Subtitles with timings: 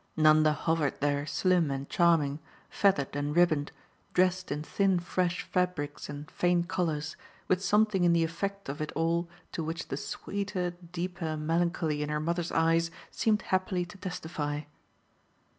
[0.17, 2.39] Nanda hovered there slim and charming,
[2.71, 3.71] feathered and ribboned,
[4.15, 7.15] dressed in thin fresh fabrics and faint colours,
[7.47, 12.09] with something in the effect of it all to which the sweeter deeper melancholy in
[12.09, 14.61] her mother's eyes seemed happily to testify.